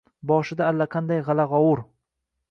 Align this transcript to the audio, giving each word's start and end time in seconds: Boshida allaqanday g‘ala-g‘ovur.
Boshida 0.29 0.69
allaqanday 0.71 1.21
g‘ala-g‘ovur. 1.27 1.83